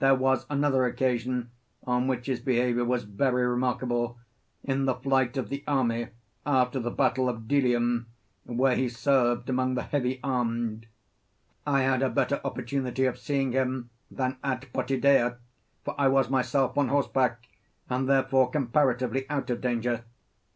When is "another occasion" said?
0.50-1.52